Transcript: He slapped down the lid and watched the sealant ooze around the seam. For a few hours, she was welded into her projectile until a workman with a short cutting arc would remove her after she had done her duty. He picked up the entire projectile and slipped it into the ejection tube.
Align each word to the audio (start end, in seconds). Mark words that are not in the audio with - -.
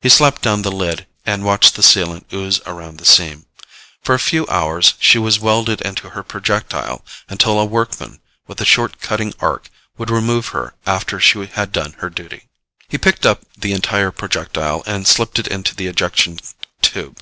He 0.00 0.08
slapped 0.08 0.42
down 0.42 0.62
the 0.62 0.70
lid 0.70 1.08
and 1.24 1.42
watched 1.44 1.74
the 1.74 1.82
sealant 1.82 2.32
ooze 2.32 2.60
around 2.66 2.98
the 2.98 3.04
seam. 3.04 3.46
For 4.00 4.14
a 4.14 4.18
few 4.20 4.46
hours, 4.46 4.94
she 5.00 5.18
was 5.18 5.40
welded 5.40 5.80
into 5.80 6.10
her 6.10 6.22
projectile 6.22 7.04
until 7.28 7.58
a 7.58 7.64
workman 7.64 8.20
with 8.46 8.60
a 8.60 8.64
short 8.64 9.00
cutting 9.00 9.34
arc 9.40 9.68
would 9.98 10.08
remove 10.08 10.50
her 10.54 10.74
after 10.86 11.18
she 11.18 11.44
had 11.46 11.72
done 11.72 11.94
her 11.98 12.10
duty. 12.10 12.44
He 12.86 12.96
picked 12.96 13.26
up 13.26 13.42
the 13.58 13.72
entire 13.72 14.12
projectile 14.12 14.84
and 14.86 15.04
slipped 15.04 15.36
it 15.40 15.48
into 15.48 15.74
the 15.74 15.88
ejection 15.88 16.38
tube. 16.80 17.20